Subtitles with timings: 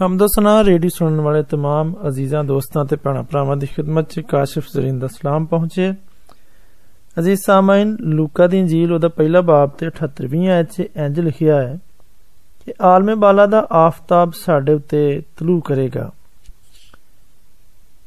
[0.00, 4.98] ਹਮਦਸਨਾ radio ਸੁਣਨ ਵਾਲੇ तमाम ਅਜ਼ੀਜ਼ਾਂ ਦੋਸਤਾਂ ਤੇ ਭੈਣਾਂ ਭਰਾਵਾਂ ਦੀ ਖidmat 'ਚ ਕਾਸ਼ਿਫ ਜ਼ਰੀਨ
[4.98, 5.92] ਦਾ ਸਲਾਮ ਪਹੁੰਚੇ
[7.18, 11.78] ਅਜ਼ੀਜ਼ ਸਾਮਾਈਨ ਲੂਕਾ ਦੀ ਇੰਜੀਲ ਉਹਦਾ ਪਹਿਲਾ ਬਾਬ ਤੇ 78ਵੀਂ ਆਇਤ 'ਚ ਇੰਜ ਲਿਖਿਆ ਹੈ
[12.66, 16.10] ਕਿ ਆਲਮੇ ਬਾਲਾ ਦਾ ਆਫਤਾਬ ਸਾਡੇ ਉੱਤੇ ਤਲੂ ਕਰੇਗਾ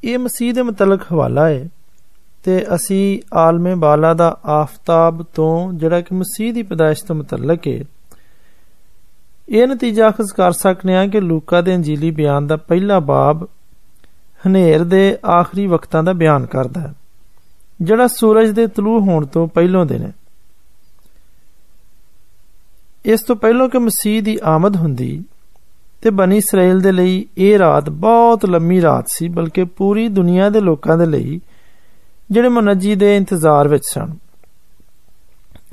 [0.03, 1.67] ਇਹ ਮਸੀਹ ਦੇ ਮੁਤਲਕ ਹਵਾਲਾ ਹੈ
[2.43, 7.79] ਤੇ ਅਸੀਂ ਆਲਮੇ ਬਾਲਾ ਦਾ ਆਫਤਾਬ ਤੋਂ ਜਿਹੜਾ ਕਿ ਮਸੀਹ ਦੀ ਪਦਾਇਸ਼ ਤੋਂ ਮੁਤਲਕ ਹੈ
[9.49, 13.47] ਇਹ ਨਤੀਜਾ ਅਖਜ਼ ਕਰ ਸਕਨੇ ਆ ਕਿ ਲੂਕਾ ਦੇ ਅੰਜੀਲੀ ਬਿਆਨ ਦਾ ਪਹਿਲਾ ਬਾਬ
[14.47, 16.93] ਹਨੇਰ ਦੇ ਆਖਰੀ ਵਕਤਾਂ ਦਾ ਬਿਆਨ ਕਰਦਾ ਹੈ
[17.81, 20.11] ਜਿਹੜਾ ਸੂਰਜ ਦੇ ਤਲੂ ਹੋਣ ਤੋਂ ਪਹਿਲੋਂ ਦੇ ਨੇ
[23.05, 25.23] ਇਸ ਤੋਂ ਪਹਿਲਾਂ ਕਿ ਮਸੀਹ ਦੀ ਆਮਦ ਹੁੰਦੀ
[26.01, 30.61] ਤੇ ਬਨੀ ਇਸਰਾਇਲ ਦੇ ਲਈ ਇਹ ਰਾਤ ਬਹੁਤ ਲੰਮੀ ਰਾਤ ਸੀ ਬਲਕਿ ਪੂਰੀ ਦੁਨੀਆ ਦੇ
[30.61, 31.39] ਲੋਕਾਂ ਦੇ ਲਈ
[32.31, 34.13] ਜਿਹੜੇ ਮੁਨੱਜੀ ਦੇ ਇੰਤਜ਼ਾਰ ਵਿੱਚ ਸਨ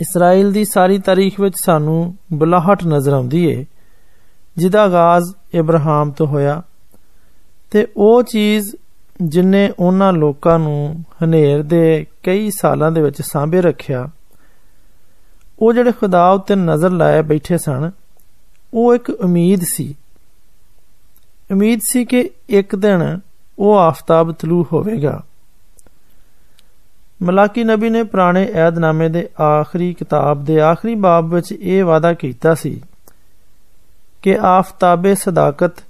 [0.01, 3.65] ਇਸਰਾਇਲ ਦੀ ਸਾਰੀ ਤਾਰੀਖ ਵਿੱਚ ਸਾਨੂੰ ਬੁਲਾਹਟ ਨਜ਼ਰ ਆਉਂਦੀ ਏ
[4.57, 6.63] ਜਿਹਦਾ ਆਗਾਜ਼ ਇਬਰਾਹਿਮ ਤੋਂ ਹੋਇਆ
[7.71, 8.75] ਤੇ ਉਹ ਚੀਜ਼
[9.23, 14.09] ਜਿਨੇ ਉਹਨਾਂ ਲੋਕਾਂ ਨੂੰ ਹਨੇਰ ਦੇ ਕਈ ਸਾਲਾਂ ਦੇ ਵਿੱਚ ਸਾਂਭੇ ਰੱਖਿਆ
[15.59, 17.91] ਉਹ ਜਿਹੜੇ ਖੁਦਾ ਉੱਤੇ ਨਜ਼ਰ ਲਾਏ ਬੈਠੇ ਸਨ
[18.75, 19.95] ਉਹ ਇੱਕ ਉਮੀਦ ਸੀ
[21.51, 23.21] ਉਮੀਦ ਸੀ ਕਿ ਇੱਕ ਦਿਨ
[23.59, 25.21] ਉਹ ਆਫਤਾਬ ਤਲੂ ਹੋਵੇਗਾ
[27.23, 32.55] ਮਲਾਕੀ ਨਬੀ ਨੇ ਪੁਰਾਣੇ ਏਧਨਾਮੇ ਦੇ ਆਖਰੀ ਕਿਤਾਬ ਦੇ ਆਖਰੀ ਬਾਬ ਵਿੱਚ ਇਹ ਵਾਅਦਾ ਕੀਤਾ
[32.55, 32.81] ਸੀ
[34.23, 35.81] ਕਿ ਆਫਤਾਬੇ ਸਦਾਕਤ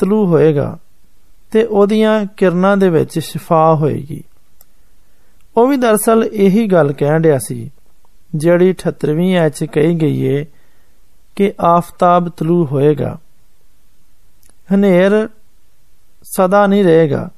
[0.00, 0.76] ਤਲੂ ਹੋਏਗਾ
[1.52, 4.22] ਤੇ ਉਹਦੀਆਂ ਕਿਰਨਾਂ ਦੇ ਵਿੱਚ ਸ਼ਿਫਾ ਹੋਏਗੀ
[5.56, 7.70] ਉਹ ਵੀ ਦਰਸਲ ਇਹੀ ਗੱਲ ਕਹਿਣ ਰਿਹਾ ਸੀ
[8.34, 10.44] ਜਿਹੜੀ 78ਵੀਂ ਐਚ ਚ ਕਹੀ ਗਈ ਏ
[11.36, 13.16] ਕਿ ਆਫਤਾਬ ਤਲੂ ਹੋਏਗਾ
[14.68, 15.28] ਹਨੇਰ
[16.24, 17.28] ਸਦਾ ਨਹੀਂ ਰਹੇਗਾ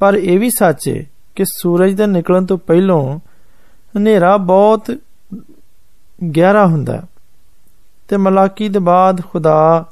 [0.00, 1.04] ਪਰ ਇਹ ਵੀ ਸੱਚ ਏ
[1.37, 3.19] ਕਿ ਸੂਰਜ ਦੇ ਨਿਕਲਣ ਤੋਂ ਪਹਿਲਾਂ
[3.97, 4.91] ਹਨੇਰਾ ਬਹੁਤ
[6.37, 7.03] ਗਹਿਰਾ ਹੁੰਦਾ
[8.07, 9.85] ਤੇ ਮਲਾਕੀ ਦੇ ਬਾਅਦ ਖੁਦਾ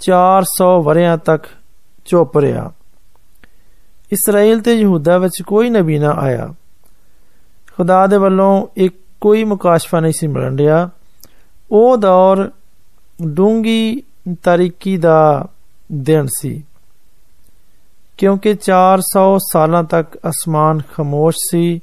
[0.00, 1.44] 400 ਵਰਿਆਂ ਤੱਕ
[2.04, 2.72] ਚੁੱਪ ਰਿਹਾ।
[4.12, 6.54] ਇਸਰਾਇਲ ਤੇ ਯਹੂਦਾ ਵਿੱਚ ਕੋਈ ਨਬੀ ਨਾ ਆਇਆ।
[7.76, 10.90] ਖੁਦਾ ਦੇ ਵੱਲੋਂ ਇੱਕ ਕੋਈ ਮੁਕਾਸ਼ਫਾ ਨਹੀਂ ਸੀ ਮਿਲਣ ਰਿਹਾ
[11.70, 12.50] ਉਹ ਦੌਰ
[13.26, 14.02] ਡੂੰਗੀ
[14.42, 15.48] ਤਰੀਕੀ ਦਾ
[15.92, 16.64] ਦਿਨ ਸੀ।
[18.20, 21.80] ਕਿਉਂਕਿ 400 ਸਾਲਾਂ ਤੱਕ ਅਸਮਾਨ ਖਮੋਸ਼ ਸੀ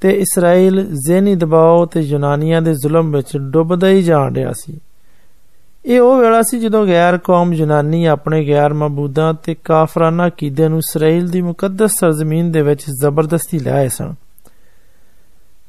[0.00, 4.80] ਤੇ ਇਸਰਾਇਲ ਜ਼ੇਨੀ ਦਬਾਅ ਤੇ ਯੂਨਾਨੀਆਂ ਦੇ ਜ਼ੁਲਮ ਵਿੱਚ ਡੁੱਬਦਾ ਹੀ ਜਾਣ ਰਿਹਾ ਸੀ।
[5.86, 10.78] ਇਹ ਉਹ ਵੇਲਾ ਸੀ ਜਦੋਂ ਗੈਰ ਕੌਮ ਯੂਨਾਨੀ ਆਪਣੇ ਗੈਰ ਮਬੂਦਾਂ ਤੇ ਕਾਫਰਾਨਾ ਕੀਦੇ ਨੂੰ
[10.78, 14.14] ਇਸਰਾਇਲ ਦੀ ਮੁਕੱਦਸ ਸਰਜ਼ਮੀਨ ਦੇ ਵਿੱਚ ਜ਼ਬਰਦਸਤੀ ਲਿਆਏ ਸਨ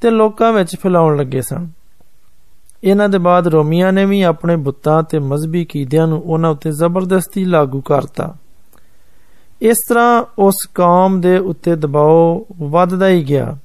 [0.01, 1.67] ਤੇ ਲੋਕਾਂ ਵਿੱਚ ਫੈਲਾਉਣ ਲੱਗੇ ਸਨ।
[2.84, 7.45] ਇਹਨਾਂ ਦੇ ਬਾਅਦ ਰੋਮੀਆਂ ਨੇ ਵੀ ਆਪਣੇ ਬੁੱਤਾਂ ਤੇ ਮਜ਼ਬੀ ਕੀਦਿਆਂ ਨੂੰ ਉਹਨਾਂ ਉੱਤੇ ਜ਼ਬਰਦਸਤੀ
[7.45, 8.35] ਲਾਗੂ ਕਰਤਾ।
[9.62, 13.56] ਇਸ ਤਰ੍ਹਾਂ ਉਸ ਕੌਮ ਦੇ ਉੱਤੇ ਦਬਾਅ ਵੱਧਦਾ ਹੀ ਗਿਆ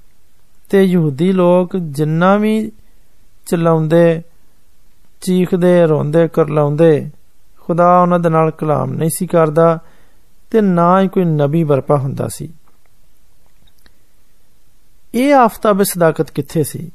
[0.70, 2.72] ਤੇ ਯਹੂਦੀ ਲੋਕ ਜਿੰਨਾ ਵੀ
[3.48, 4.22] ਚਲਾਉਂਦੇ
[5.22, 7.10] ਚੀਖਦੇ ਰੋਂਦੇ ਕਰਲਾਉਂਦੇ
[7.60, 9.78] ਖੁਦਾ ਉਹਨਾਂ ਦੇ ਨਾਲ ਕਲਾਮ ਨਹੀਂ ਸੀ ਕਰਦਾ
[10.52, 12.50] ਤੇ ਨਾ ਹੀ ਕੋਈ ਨਬੀ ਵਰਪਾ ਹੁੰਦਾ ਸੀ
[15.16, 16.90] ਇਹ ਆਫਤਾਬ ਸਦਾਕਤ ਕਿੱਥੇ ਸੀ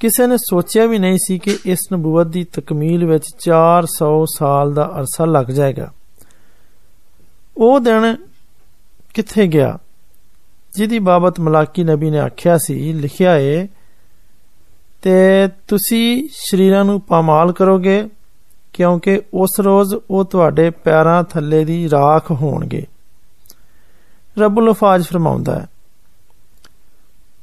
[0.00, 4.84] ਕਿਸੇ ਨੇ ਸੋਚਿਆ ਵੀ ਨਹੀਂ ਸੀ ਕਿ ਇਸ ਨਬੂਵਤ ਦੀ ਤਕਮੀਲ ਵਿੱਚ 400 ਸਾਲ ਦਾ
[4.98, 5.90] ਅਰਸਾ ਲੱਗ ਜਾਏਗਾ
[7.58, 8.16] ਉਹ ਦਿਨ
[9.14, 9.78] ਕਿੱਥੇ ਗਿਆ
[10.72, 13.66] ਜਿਹਦੀ ਬਾਬਤ ਮਲਾਕੀ ਨਬੀ ਨੇ ਆਖਿਆ ਸੀ ਲਿਖਿਆ ਏ
[15.02, 18.08] ਤੇ ਤੁਸੀਂ ਸ਼ਰੀਰਾਂ ਨੂੰ ਪਾਮਾਲ ਕਰੋਗੇ
[18.72, 22.86] ਕਿਉਂਕਿ ਉਸ ਰੋਜ਼ ਉਹ ਤੁਹਾਡੇ ਪੈਰਾਂ ਥੱਲੇ ਦੀ ਰਾਖ ਹੋਣਗੇ
[24.38, 25.66] ਰੱਬੁਲ ਫਾਜ ਫਰਮਾਉਂਦਾ ਹੈ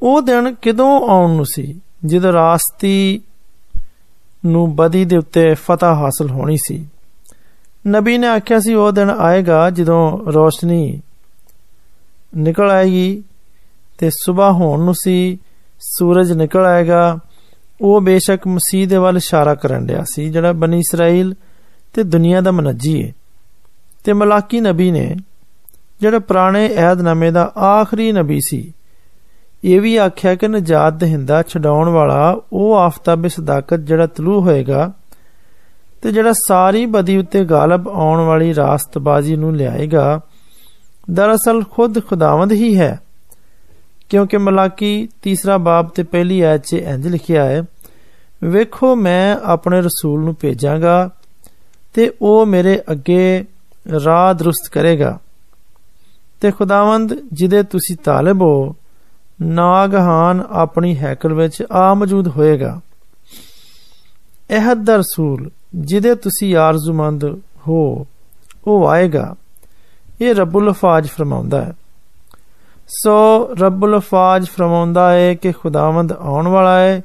[0.02, 3.22] ਉਹ ਦਿਨ ਕਿਦੋਂ ਆਉਣ ਨੂੰ ਸੀ ਜਦੋਂ ਰਾਸਤੀ
[4.46, 6.86] ਨੂੰ ਬਦੀ ਦੇ ਉੱਤੇ ਫਤਹ ਹਾਸਲ ਹੋਣੀ ਸੀ
[7.87, 11.01] ਨਬੀ ਨੇ ਆਖਿਆ ਸੀ, ਉਹ ਦਿਨ ਆਏਗਾ ਜਦੋਂ ਰੋਸ਼ਨੀ
[12.37, 13.23] ਨਿਕਲ ਆਏਗੀ
[13.99, 15.39] ਤੇ ਸਵੇਰ ਹੋਣ ਨੂੰ ਸੀ,
[15.81, 17.19] ਸੂਰਜ ਨਿਕਲ ਆਏਗਾ।
[17.81, 21.35] ਉਹ ਬੇਸ਼ੱਕ ਮਸੀਹ ਦੇ ਵੱਲ ਇਸ਼ਾਰਾ ਕਰਨ ਰਿਹਾ ਸੀ, ਜਿਹੜਾ ਬਨੀ ਇਸਰਾਇਲ
[21.95, 23.13] ਤੇ ਦੁਨੀਆ ਦਾ ਮਨੱਜੀ ਹੈ
[24.05, 25.17] ਤੇ ਮਲਾਕੀ ਨਬੀ ਨੇ,
[26.01, 28.73] ਜਿਹੜਾ ਪੁਰਾਣੇ ਏਧਨਾਮੇ ਦਾ ਆਖਰੀ ਨਬੀ ਸੀ,
[29.65, 34.93] ਇਹ ਵੀ ਆਖਿਆ ਕਿ ਨਜਾਤ ਦਹਿੰਦਾ ਛਡਾਉਣ ਵਾਲਾ ਉਹ ਆਫਤਾਬ ਸਦਾਕਤ ਜਿਹੜਾ ਤਲੂ ਹੋਏਗਾ
[36.04, 40.20] ਤੇ ਜਿਹੜਾ ਸਾਰੀ ਬਦੀ ਉੱਤੇ ਗਾਲਬ ਆਉਣ ਵਾਲੀ ਰਾਸਤਬਾਜ਼ੀ ਨੂੰ ਲਿਆਏਗਾ
[41.12, 42.98] ਦਰਅਸਲ ਖੁਦ ਖੁਦਾਵੰਦ ਹੀ ਹੈ
[44.10, 47.62] ਕਿਉਂਕਿ ਮਲਾਕੀ ਤੀਸਰਾ ਬਾਬ ਤੇ ਪਹਿਲੀ ਆਇਤ 'ਚ ਇੰਜ ਲਿਖਿਆ ਹੈ
[48.44, 51.10] ਵੇਖੋ ਮੈਂ ਆਪਣੇ ਰਸੂਲ ਨੂੰ ਭੇਜਾਂਗਾ
[51.96, 53.44] ਤੇ ਉਹ ਮੇਰੇ ਅੱਗੇ
[53.96, 55.18] ਰਾਹ ਦਰੁਸਤ ਕਰੇਗਾ
[56.42, 58.76] ਤੇ ਖੁਦਾਵੰਦ ਜਿਹਦੇ ਤੁਸੀਂ ਤਾਲਬ ਹੋ
[59.42, 62.80] ਨਾਗਹਾਨ ਆਪਣੀ ਹੈਕਲ ਵਿੱਚ ਆ ਮੌਜੂਦ ਹੋਏਗਾ
[64.50, 67.26] ਅਹਦ ਦਾ ਰਸੂਲ ਜਿਹਦੇ ਤੁਸੀਂ ਆਰਜ਼ੂਮੰਦ
[67.68, 68.06] ਹੋ
[68.68, 69.36] ਉਹ ਆਏਗਾ
[70.22, 71.74] ਇਹ ਰੱਬੁਲ ਫਾਜ ਫਰਮਾਉਂਦਾ ਹੈ
[72.88, 73.16] ਸੋ
[73.60, 77.02] ਰੱਬੁਲ ਫਾਜ ਫਰਮਾਉਂਦਾ ਹੈ ਕਿ ਖੁਦਾਵੰਦ ਆਉਣ ਵਾਲਾ ਹੈ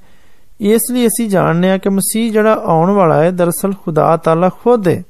[0.60, 4.88] ਇਸ ਲਈ ਅਸੀਂ ਜਾਣਦੇ ਹਾਂ ਕਿ ਮਸੀਹ ਜਿਹੜਾ ਆਉਣ ਵਾਲਾ ਹੈ ਦਰਸਲ ਖੁਦਾ ਤਾਲਾ ਖੁਦ
[4.88, 5.02] ਹੈ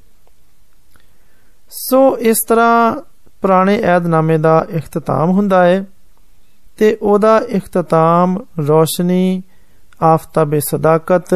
[1.72, 3.00] ਸੋ ਇਸ ਤਰ੍ਹਾਂ
[3.42, 5.84] ਪੁਰਾਣੇ ਏਧਨਾਮੇ ਦਾ ਇਖਤਤਾਮ ਹੁੰਦਾ ਹੈ
[6.78, 9.42] ਤੇ ਉਹਦਾ ਇਖਤਤਾਮ ਰੋਸ਼ਨੀ
[10.02, 11.34] ਆਫਤਾਬੇ ਸਦਾਕਤ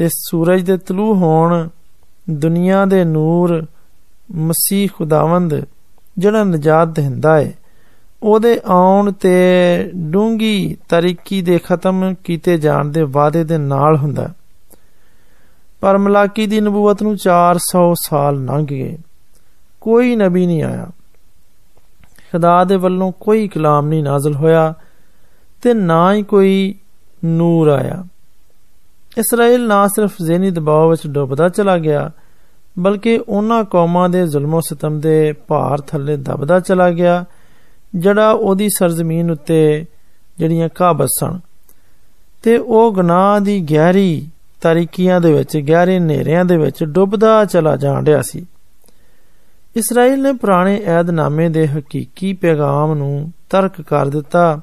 [0.00, 1.68] ਤੇ ਸੂਰਜ ਦੇ ਤਲੂ ਹੋਣ
[2.30, 3.66] ਦੁਨੀਆ ਦੇ ਨੂਰ
[4.32, 5.64] ਮਸੀਹ ਖੁਦਾਵੰਦ
[6.18, 7.52] ਜਿਹੜਾ ਨਜਾਤ ਦਿੰਦਾ ਹੈ
[8.22, 9.32] ਉਹਦੇ ਆਉਣ ਤੇ
[9.94, 14.28] ਡੂੰਗੀ ਤਰੀਕੀ ਦੇ ਖਤਮ ਕੀਤੇ ਜਾਣ ਦੇ ਵਾਅਦੇ ਦੇ ਨਾਲ ਹੁੰਦਾ
[15.80, 18.96] ਪਰ ਮਲਾਕੀ ਦੀ ਨਬੂਵਤ ਨੂੰ 400 ਸਾਲ ਲੰਘ ਗਏ
[19.80, 20.86] ਕੋਈ ਨਬੀ ਨਹੀਂ ਆਇਆ
[22.32, 24.74] ਖੁਦਾ ਦੇ ਵੱਲੋਂ ਕੋਈ ਕਲਾਮ ਨਹੀਂ ਨਾਜ਼ਲ ਹੋਇਆ
[25.62, 26.74] ਤੇ ਨਾ ਹੀ ਕੋਈ
[27.24, 28.04] ਨੂਰ ਆਇਆ
[29.18, 32.10] ਇਸਰਾਇਲ ਨਾ ਸਿਰਫ ਜ਼ੇਨੀ ਦਬਾਅ ਵਿੱਚ ਡੁੱਬਦਾ ਚਲਾ ਗਿਆ
[32.78, 37.24] ਬਲਕਿ ਉਹਨਾਂ ਕੌਮਾਂ ਦੇ ਜ਼ੁਲਮੋ ਸਤਮ ਦੇ ਭਾਰ ਥੱਲੇ ਦਬਦਾ ਚਲਾ ਗਿਆ
[37.96, 39.84] ਜਿਹੜਾ ਉਹਦੀ ਸਰਜ਼ਮੀਨ ਉੱਤੇ
[40.38, 41.38] ਜਿਹੜੀਆਂ ਕਾਬਤ ਸਨ
[42.42, 44.26] ਤੇ ਉਹ ਗੁਨਾਹ ਦੀ ਗਹਿਰੀ
[44.60, 48.44] ਤਾਰੀਕੀਆਂ ਦੇ ਵਿੱਚ ਗਹਿਰੇ ਹਨੇਰਿਆਂ ਦੇ ਵਿੱਚ ਡੁੱਬਦਾ ਚਲਾ ਜਾਣ ਰਿਹਾ ਸੀ
[49.76, 54.60] ਇਸਰਾਇਲ ਨੇ ਪੁਰਾਣੇ ਏਧਨਾਮੇ ਦੇ ਹਕੀਕੀ ਪੈਗਾਮ ਨੂੰ ਤਰਕ ਕਰ ਦਿੱਤਾ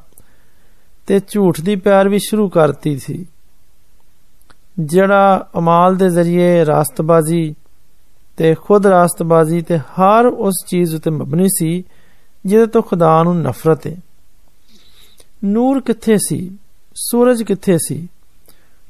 [1.07, 3.25] ਤੇ ਝੂਠ ਦੀ ਪੈਰਵੀ ਸ਼ੁਰੂ ਕਰਤੀ ਸੀ
[4.79, 7.55] ਜਿਹੜਾ ਅਮਾਲ ਦੇ ਜ਼ਰੀਏ ਰਾਸਤਬਾਜ਼ੀ
[8.37, 11.83] ਤੇ ਖੁਦ ਰਾਸਤਬਾਜ਼ੀ ਤੇ ਹਰ ਉਸ ਚੀਜ਼ ਉਤੇ ਮਬਨੀ ਸੀ
[12.45, 13.95] ਜਿਹਦੇ ਤੋਂ ਖੁਦਾ ਨੂੰ ਨਫ਼ਰਤ ਹੈ
[15.43, 16.57] ਨੂਰ ਕਿੱਥੇ ਸੀ
[16.95, 18.07] ਸੂਰਜ ਕਿੱਥੇ ਸੀ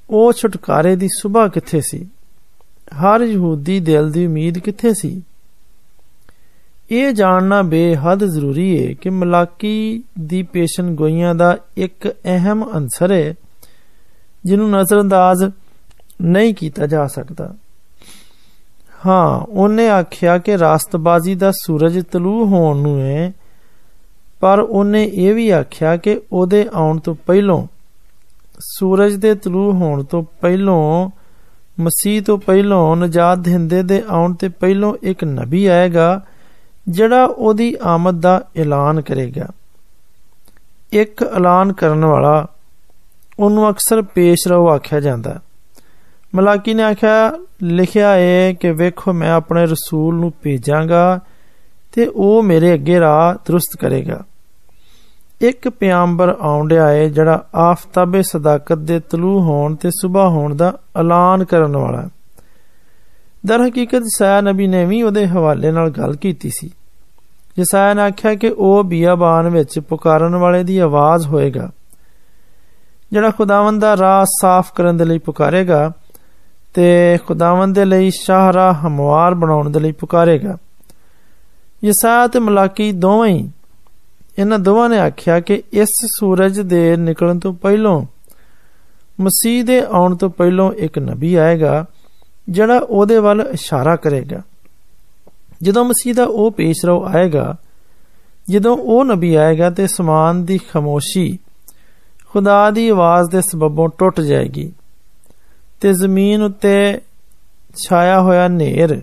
[0.10, 2.08] ਉਹ ਛੁਟਕਾਰੇ ਦੀ ਸਵੇਰ ਕਿੱਥੇ ਸੀ
[3.02, 5.22] ਹਰ ਯਹੂਦੀ ਦਿਲ ਦੀ ਉਮੀਦ ਕਿੱਥੇ ਸੀ
[6.92, 13.34] ਇਹ ਜਾਣਨਾ ਬੇਹੱਦ ਜ਼ਰੂਰੀ ਹੈ ਕਿ ਮਲਾਕੀ ਦੀ ਪੇਸ਼ਨ ਗੋਈਆਂ ਦਾ ਇੱਕ ਅਹਿਮ ਅੰਸਰ ਹੈ
[14.46, 15.44] ਜਿਹਨੂੰ ਨਜ਼ਰਅੰਦਾਜ਼
[16.22, 17.54] ਨਹੀਂ ਕੀਤਾ ਜਾ ਸਕਦਾ
[19.06, 23.34] ਹਾਂ ਉਹਨੇ ਆਖਿਆ ਕਿ ਰਾਸਤਬਾਜ਼ੀ ਦਾ ਸੂਰਜ ਤਲੂ ਹੋਣ ਨੂੰ ਹੈ
[24.40, 27.68] ਪਰ ਉਹਨੇ ਇਹ ਵੀ ਆਖਿਆ ਕਿ ਉਹਦੇ ਆਉਣ ਤੋਂ ਪਹਿਲਾਂ
[28.60, 31.10] ਸੂਰਜ ਦੇ ਤਲੂ ਹੋਣ ਤੋਂ ਪਹਿਲਾਂ
[31.80, 36.22] ਮਸੀਹ ਤੋਂ ਪਹਿਲਾਂ ਨਜਾਤ ਦਿੰਦੇ ਦੇ ਆਉਣ ਤੇ ਪਹਿਲਾਂ ਇੱਕ ਨਬੀ ਆਏਗਾ
[36.90, 39.48] ਜਿਹੜਾ ਉਹਦੀ ਆਮਦ ਦਾ ਐਲਾਨ ਕਰੇਗਾ
[40.92, 42.48] ਇੱਕ ਐਲਾਨ ਕਰਨ ਵਾਲਾ
[43.40, 45.40] ਉਹਨੂੰ ਅਕਸਰ ਪੇਸ਼ਰੋ ਆਖਿਆ ਜਾਂਦਾ
[46.36, 47.32] ਮਲਾਕੀ ਨੇ ਆਖਿਆ
[47.64, 51.20] ਲਿਖਿਆ ਹੈ ਕਿ ਵੇਖੋ ਮੈਂ ਆਪਣੇ ਰਸੂਲ ਨੂੰ ਭੇਜਾਂਗਾ
[51.92, 54.24] ਤੇ ਉਹ ਮੇਰੇ ਅੱਗੇ ਰਾਹ ਦਰੁਸਤ ਕਰੇਗਾ
[55.42, 61.44] ਇੱਕ ਪਿਆੰਬਰ ਆਉਂਦਿਆ ਹੈ ਜਿਹੜਾ ਆਫਤਾਬੇ ਸਦਾਕਤ ਦੇ ਤਲੂ ਹੋਣ ਤੇ ਸਵੇਰ ਹੋਣ ਦਾ ਐਲਾਨ
[61.44, 62.10] ਕਰਨ ਵਾਲਾ ਹੈ
[63.46, 66.72] ਦਰ ਹਕੀਕਤ ਸਾਇਆ ਨਬੀ ਨੇ ਵੀ ਉਹਦੇ ਹਵਾਲੇ ਨਾਲ ਗੱਲ ਕੀਤੀ ਸੀ
[67.58, 71.70] ਜਿਸਾਇਆ ਨੇ ਆਖਿਆ ਕਿ ਉਹ ਬੀਆਬਾਨ ਵਿੱਚ ਪੁਕਾਰਨ ਵਾਲੇ ਦੀ ਆਵਾਜ਼ ਹੋਏਗਾ
[73.12, 75.92] ਜਿਹੜਾ ਖੁਦਾਵੰਦ ਦਾ ਰਾਹ ਸਾਫ਼ ਕਰਨ ਦੇ ਲਈ ਪੁਕਾਰੇਗਾ
[76.78, 80.58] ਤੇ ਖੁਦਾਵੰਦ ਦੇ ਲਈ ਸ਼ਾਹਰਾ ਹਮਵਾਰ ਬਣਾਉਣ ਦੇ ਲਈ ਪੁਕਾਰੇਗਾ
[81.86, 83.50] ਯਸਾਇਆ ਤੇ ਮਲਾਕੀ ਦੋਵੇਂ ਹੀ
[84.40, 85.90] ਇਹਨਾਂ ਦੋਵਾਂ ਨੇ ਆਖਿਆ ਕਿ ਇਸ
[86.20, 88.02] ਸੂਰਜ ਦੇ ਨਿਕਲਣ ਤੋਂ ਪਹਿਲਾਂ
[89.22, 91.86] ਮਸੀਹ ਦੇ ਆਉਣ ਤੋਂ ਪਹਿਲਾਂ ਇੱਕ ਨਬੀ ਆਏਗਾ
[92.50, 94.42] ਜਿਹੜਾ ਉਹਦੇ ਵੱਲ ਇਸ਼ਾਰਾ ਕਰੇਗਾ
[95.62, 97.56] ਜਦੋਂ ਮਸੀਹ ਦਾ ਉਹ ਪੇਸ਼ਰੋ ਆਏਗਾ
[98.50, 101.38] ਜਦੋਂ ਉਹ ਨਬੀ ਆਏਗਾ ਤੇ ਸਮਾਨ ਦੀ ਖਮੋਸ਼ੀ
[102.30, 104.72] ਖੁਦਾ ਦੀ ਆਵਾਜ਼ ਦੇ ਸਬਬੋਂ ਟੁੱਟ ਜਾਏਗੀ
[105.82, 107.02] ਤੇ ਜ਼ਮੀਨ ਉੱਤੇ
[107.76, 109.02] ਛਾਇਆ ਹੋਇਆ ਹਨੇਰ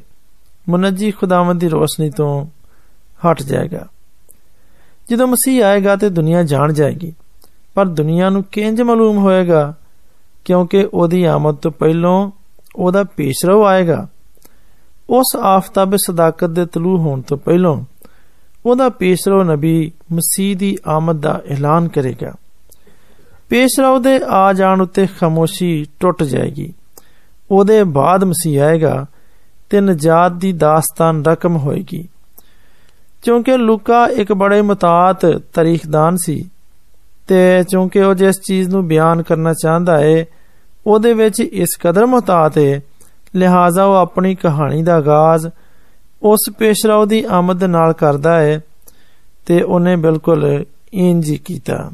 [0.69, 2.47] ਮੁਨੱਜੀ ਖੁਦਾਵੰਦ ਦੀ ਰੋਸ਼ਨੀ ਤੋਂ
[3.27, 3.87] ਹਟ ਜਾਏਗਾ
[5.11, 7.13] ਜਦੋਂ ਮਸੀਹ ਆਏਗਾ ਤੇ ਦੁਨੀਆ ਜਾਣ ਜਾਏਗੀ
[7.75, 9.75] ਪਰ ਦੁਨੀਆ ਨੂੰ ਕਿੰਜ ਮਾਲੂਮ ਹੋਏਗਾ
[10.45, 12.31] ਕਿਉਂਕਿ ਉਹਦੀ ਆਮਦ ਤੋਂ ਪਹਿਲਾਂ
[12.77, 14.07] ਉਹਦਾ ਪੇਸ਼ਰੋ ਆਏਗਾ
[15.11, 17.77] ਉਸ ਆਫਤਾਬ ਸਦਾਕਤ ਦੇ ਤਲੂ ਹੋਣ ਤੋਂ ਪਹਿਲਾਂ
[18.67, 22.33] ਉਹਦਾ ਪੇਸ਼ਰੋ ਨਬੀ ਮਸੀਹ ਦੀ ਆਮਦ ਦਾ ਐਲਾਨ ਕਰੇਗਾ
[23.50, 26.74] ਪੇਸ਼ਰਾਉ ਦੇ ਆ ਜਾਣ ਉੱਤੇ ਖਮੋਸ਼ੀ ਟੁੱਟ ਜਾਏਗੀ।
[27.52, 29.06] ਉਹਦੇ ਬਾਅਦ ਮਸੀਹ ਆਏਗਾ,
[29.70, 32.08] ਤੇ ਨਜਾਤ ਦੀ ਦਾਸਤਾਨ ਰਕਮ ਹੋਏਗੀ।
[33.24, 36.50] ਕਿਉਂਕਿ ਲੂਕਾ ਇੱਕ ਬੜੇ ਮਤਾਤ ਤਾਰੀਖਦਾਨ ਸੀ,
[37.28, 40.26] ਤੇ ਕਿਉਂਕਿ ਉਹ ਜਿਸ ਚੀਜ਼ ਨੂੰ ਬਿਆਨ ਕਰਨਾ ਚਾਹੁੰਦਾ ਹੈ
[40.88, 42.82] ਉਹਦੇ ਵਿੱਚ ਇਸ ਕਦਰ ਮਤਾਤ ਹੈ
[43.36, 45.48] ਲਿਹਾਜ਼ਾ ਉਹ ਆਪਣੀ ਕਹਾਣੀ ਦਾ ਆਗਾਜ਼,
[46.24, 48.60] ਉਸ ਪੇਸ਼ਰਾਉ ਦੀ ਆਮਦ ਨਾਲ ਕਰਦਾ ਹੈ
[49.46, 51.92] ਤੇ ਉਹਨੇ ਬਿਲਕੁਲ ਇੰਜ ਹੀ ਕੀਤਾ।